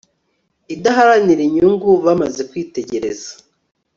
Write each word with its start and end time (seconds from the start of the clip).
idaharanira 0.73 1.41
inyungu 1.49 1.89
bamaze 2.05 2.41
kwitegereza 2.49 3.31